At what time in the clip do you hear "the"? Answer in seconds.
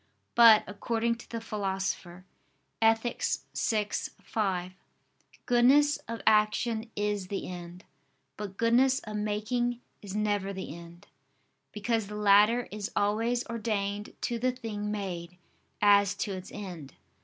1.29-1.39, 7.27-7.47, 10.53-10.75, 12.07-12.15, 14.39-14.51